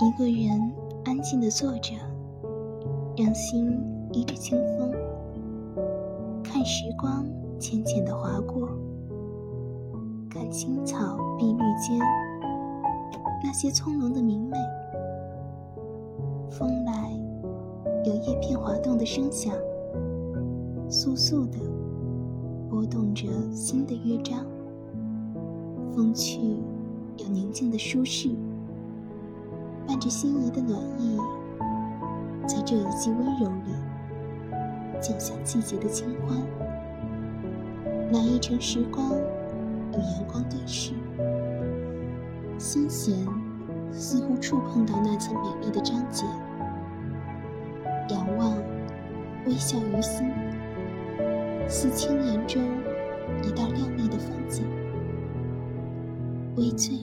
[0.00, 0.72] 一个人
[1.04, 1.94] 安静的坐着，
[3.16, 3.78] 让心
[4.12, 4.90] 依着清风，
[6.42, 7.24] 看时光
[7.58, 8.68] 浅浅的划过，
[10.28, 11.98] 看青草碧绿间
[13.44, 14.56] 那些葱茏的明媚。
[16.50, 17.12] 风来，
[18.04, 19.54] 有叶片滑动的声响，
[20.88, 21.58] 簌簌的
[22.68, 24.44] 拨动着新的乐章。
[25.94, 26.40] 风去，
[27.18, 28.30] 有宁静的舒适，
[29.86, 31.18] 伴着心仪的暖意，
[32.46, 33.74] 在这一季温柔里，
[35.00, 36.38] 降下季节的清欢。
[38.10, 40.92] 那一程时光与阳光对视，
[42.58, 43.26] 心弦
[43.90, 46.24] 似乎触碰到那层美丽的章节。
[48.10, 48.54] 仰望，
[49.46, 50.30] 微笑于心，
[51.68, 52.62] 似青岩中
[53.42, 54.64] 一道亮丽的风景。
[56.56, 56.98] 微醉，